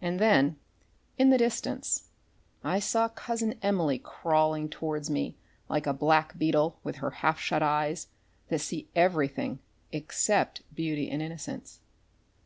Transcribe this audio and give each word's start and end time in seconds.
And 0.00 0.18
then, 0.18 0.56
in 1.18 1.28
the 1.28 1.36
distance, 1.36 2.08
I 2.64 2.78
saw 2.78 3.08
Cousin 3.10 3.58
Emily 3.60 3.98
crawling 3.98 4.70
towards 4.70 5.10
me 5.10 5.36
like 5.68 5.86
a 5.86 5.92
black 5.92 6.38
beetle 6.38 6.78
with 6.82 6.96
her 7.04 7.10
half 7.20 7.38
shut 7.38 7.62
eyes 7.62 8.06
that 8.48 8.60
see 8.60 8.88
everything 8.96 9.58
except 9.92 10.62
beauty 10.74 11.10
and 11.10 11.20
innocence. 11.20 11.80